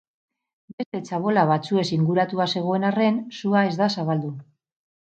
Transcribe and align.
Beste 0.79 1.01
txabola 1.09 1.43
batzuez 1.51 1.85
inguratua 1.99 2.49
zegoen 2.55 2.89
arren, 2.91 3.25
sua 3.43 3.65
ez 3.71 3.75
da 3.85 3.95
zabaldu. 3.99 4.35